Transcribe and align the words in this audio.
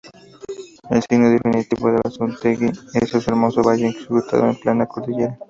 El 0.89 1.03
signo 1.03 1.29
distintivo 1.29 1.91
de 1.91 2.01
Anzoátegui 2.03 2.71
es 2.95 3.07
su 3.09 3.17
hermoso 3.19 3.61
valle 3.61 3.89
incrustado 3.89 4.47
en 4.49 4.55
plena 4.59 4.87
Cordillera. 4.87 5.37